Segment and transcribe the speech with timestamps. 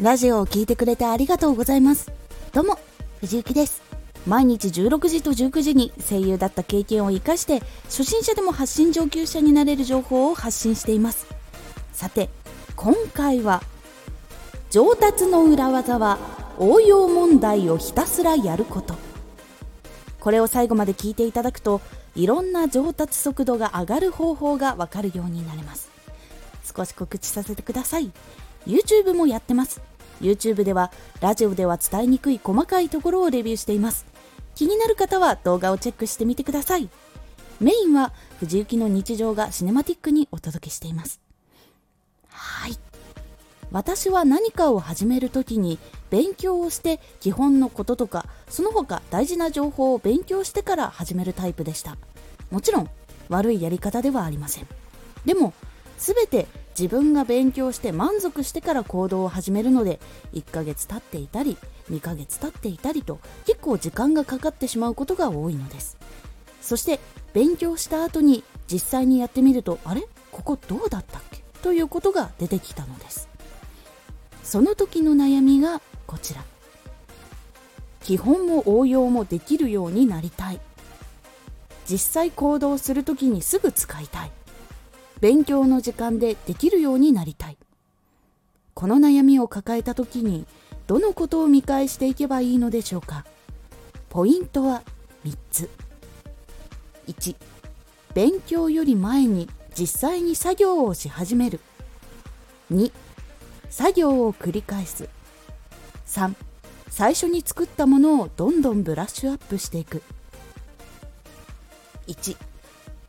[0.00, 2.10] ラジオを聴いてくれてありがとうございます。
[2.54, 2.78] どうも
[3.20, 3.82] 藤幸です。
[4.26, 11.26] 毎日16時と19時に声優だった経験を生かして初心者でも発信上級者になれる情報を発信しています。
[11.92, 12.30] さて
[12.76, 13.62] 今回は
[14.70, 16.18] 上達の裏技は
[16.58, 18.94] 応用問題をひたすらやること。
[20.18, 21.82] これを最後まで聞いていただくと
[22.16, 25.90] いろんな上達速度が上がる方法がわかるようになります。
[26.74, 28.10] 少し告知させてください。
[28.66, 29.89] YouTube もやってます。
[30.20, 34.06] YouTube ではラジオでは伝えにくい細かいところをレビューしています。
[34.54, 36.88] 気になる方は動画をチェックしてみてください。
[37.60, 41.20] メインは藤幸の日常がシネマティックにお届けしています。
[42.28, 42.76] はい。
[43.70, 45.78] 私は何かを始めるときに
[46.10, 51.96] 勉強をして基本のこととかその他大事な情報を勉強してから始めるタイプでした。
[52.50, 52.90] もちろん
[53.28, 54.66] 悪いやり方ではありません。
[55.24, 55.54] でも
[55.98, 56.46] 全て
[56.78, 60.00] 自分が勉強して満足してから行動を始めるので
[60.32, 61.58] 1ヶ月経っていたり
[61.90, 65.98] 2ヶ月経っていたりと結構時間がかかってしまうことが多いのです。
[66.62, 67.00] そして
[67.32, 70.06] 勉強した後に実際にやってみるとあれ？
[70.30, 71.42] ここどうだったっけ？
[71.62, 73.28] ということが出てきたのです。
[74.44, 76.44] その時の悩みがこちら。
[78.02, 80.60] 基本も応用もできるようになりたい。
[81.88, 84.32] 実際行動する時にすぐ使いたい。
[85.20, 87.58] 勉強の時間でできるようになりたい。
[88.74, 90.46] この悩みを抱えた時に
[90.86, 93.26] どのことを見返していけばいいのでしょうか。
[94.08, 94.82] ポイントは
[95.24, 95.68] 3つ。
[97.06, 97.36] 1
[98.14, 99.48] 勉強より前に
[99.78, 101.60] 実際に作業をし始める。
[102.72, 102.90] 2
[103.68, 105.08] 作業を繰り返す。
[106.06, 106.34] 3
[106.88, 110.02] 最初に作ったものをどんどんブラッシュアップしていく。
[112.08, 112.36] 1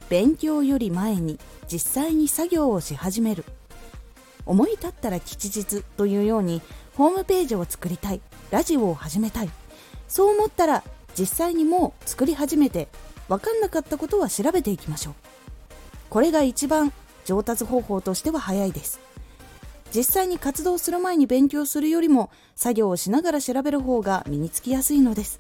[0.10, 1.40] 勉強より前に
[1.72, 3.46] 実際に作業をし始める。
[4.46, 6.62] 思い立ったら吉日というように
[6.96, 8.20] ホームページを作りたい。
[8.50, 9.50] ラジオを始めたい。
[10.10, 10.84] そう思ったら
[11.18, 12.90] 実際にもう作り始めて
[13.30, 15.14] 分かんなかったことは調べていきましょう。
[16.10, 16.92] これが一番
[17.24, 19.00] 上達方法としては早いです。
[19.96, 25.40] 実際に活動する前に勉強するよりも作業をしながら調べる方が身につきやすいのです。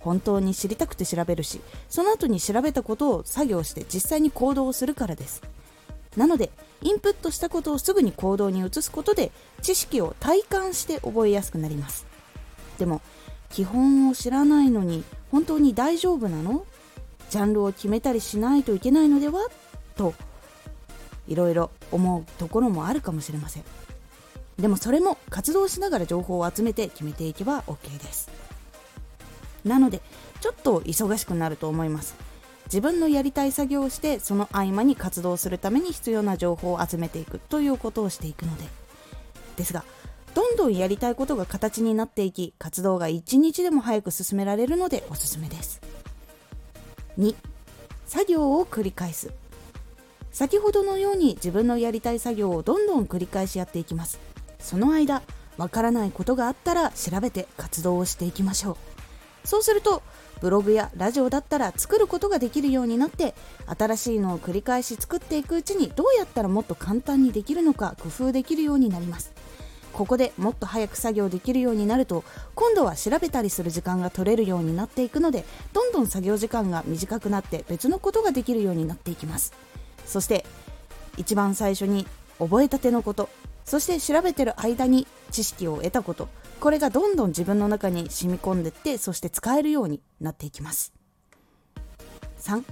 [0.00, 5.42] 本当に知りたくて調べるしその後に調べたことを作業して実際に行動をするからです。
[6.16, 6.50] なので
[6.82, 9.30] インプットしたことをすぐに行動に移すことで
[9.62, 12.04] 知識を体感して覚えやすくなります。
[12.78, 13.00] でも
[13.50, 16.66] 基本を知らないのに本当に大丈夫なの？
[17.30, 19.46] ジャンルを決めたりしないといけないのでは？
[19.96, 20.14] と
[21.28, 23.64] いろいろ思うところもあるかもしれません。
[24.58, 28.28] でもそれも活動しながら情報を集めて決めていけば OK です。
[29.64, 30.00] なので
[30.40, 32.14] ちょっと忙しくなると思います。
[32.66, 38.64] 自分のやりたい作業をしてその合間に活動するために必要な情報を集めていくということをしていくので。
[39.56, 39.84] ですが
[40.34, 45.80] どんどんやりたいことが形になっていき活動が1日でも早く進められるのでおすすめです。
[47.18, 47.34] 2
[48.06, 49.32] 作業を繰り返す。
[50.32, 54.20] 先ほどのように自分のやりたい作業をどんどん繰り返しやっていきます。
[54.58, 55.22] その間
[55.56, 58.76] わからないことがあったら調べて活動をしていきましょう。
[59.44, 60.02] そうすると
[60.40, 63.34] ブログやラジオだったら作ることができるようになって
[63.66, 69.32] 新しいのを繰り返し作っていくうちにどうやったらもっと簡単にできるのか工夫できるようになります。
[69.92, 72.22] ここでもっと早く作業できるようになると
[72.54, 79.52] 今度は調べたりする時間が取れるようになっていくのでどんどん作業時間が短くなって別のことができるようになっていきます。
[80.06, 80.46] そして
[81.16, 82.06] 一番最初に
[82.38, 83.28] 覚えたてのこと
[83.64, 86.28] そして調べてる間に知識を得たこと。
[86.60, 90.92] これがどんどん自分の中に染み込んでってそして使えるようになっていきます。
[92.40, 92.62] 3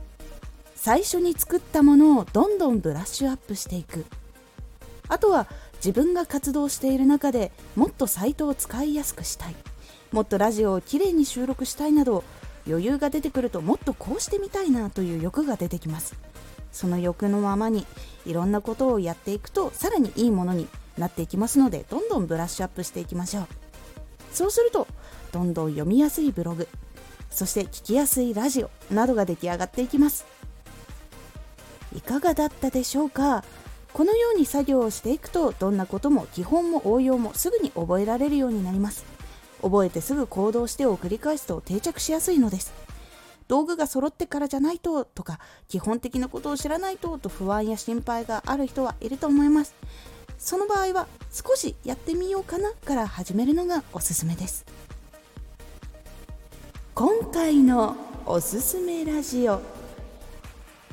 [0.75, 4.05] 最初に作ったものをどんどんブラッシュアップしていく。
[5.09, 9.57] あとは自分が活動している中でもっとサイトを使いやすくしたい。
[10.13, 12.25] もっとラジオをきれいに収録したいなど
[12.67, 16.15] 余裕が出てくるともっとこうしてみたいなという欲が出てきます。
[16.73, 17.87] その欲のままに
[18.27, 20.69] いろんなことをやっていくとさらにいいものに
[20.99, 23.68] なっていきますのでどんどんブラッシュアップしていきましょう。
[24.33, 24.87] そうすると
[25.33, 26.69] どんどん読みやすいブログ
[27.31, 30.27] そして聞きやすいラジオなどが出来上がっていきます。
[31.95, 33.45] いかがだったでしょうか？
[33.93, 39.05] このように作業をしていくとどんなことも基本も応用もすぐに覚えられるようになります。
[39.63, 42.73] 覚えてすぐ行動してを繰り返すと定着しやすいのです。
[43.49, 49.75] 道具が揃ってからじゃないととか基本的なことを知らないとと不安や心配がある人はいると思います。
[50.39, 54.65] その場合は少しやってみようかなから始めるのがおすすめです。
[56.95, 59.61] 今回のおすすめラジオ。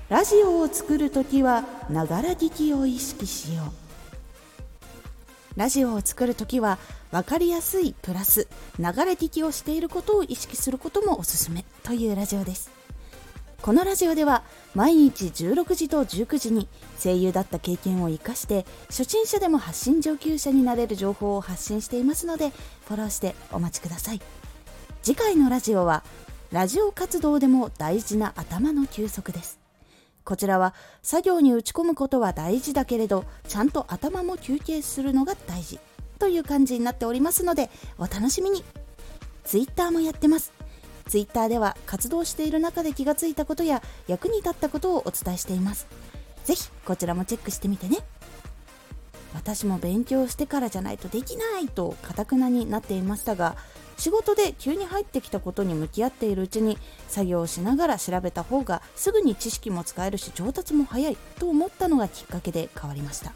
[0.09, 5.59] ラジオを作るときはながら聞きを意識しよう。
[5.59, 6.77] ラジオを作るときは
[7.11, 12.84] 分かりやすいプラス流れ聞きをしていることを意識することもおすすめというラジオです。
[13.61, 14.43] このラジオでは
[14.75, 16.67] 毎日16時と19時に
[17.01, 22.51] 声優だった経験を生かして初心者でも発信上級者になれる情報を発信していますので
[22.87, 24.21] フォローしてお待ちください。
[25.01, 26.03] 次回のラジオは
[26.51, 29.59] ラジオ活動でも大事な頭の休息です。
[30.23, 30.73] こちらは
[31.03, 35.79] 作業に打ち込むことは大事だけれどちゃんと頭も休憩するのが大事
[36.17, 38.63] という感じになっておりますのでお楽しみに。
[39.43, 40.54] Twitter もやってます。
[41.07, 45.87] Twitter では活動している中で気がついたことや役に立ったことをお伝えしています。
[46.45, 47.97] ぜひこちらもチェックしてみてね。
[49.33, 53.57] 私も勉強してからじゃないとできないとかたくなになっていましたが
[53.97, 56.77] 仕事で急に入ってきたことに向き合っているうちに
[57.09, 63.33] 作業をしながら調べた方がすぐに知識も使えるし上達も早いと思ったのがきっかけで変わりました。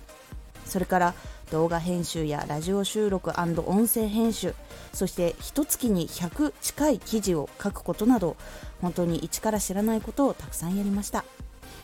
[0.66, 1.14] それから
[1.52, 4.54] 動画編集やラジオ収録音声編集
[4.94, 8.38] そして一月に100近い記事を書くことなど
[8.82, 11.26] 本当に一から知らないことをたくさんやりました。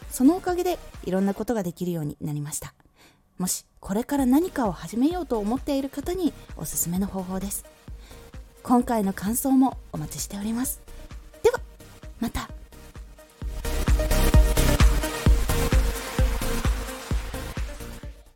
[0.10, 2.74] そのおかげでいろんなことができるようになりました。
[3.38, 7.66] もしこれから何かを始めようと思っている方におすすめの方法です。
[8.64, 10.82] 今回の感想もお待ちしております。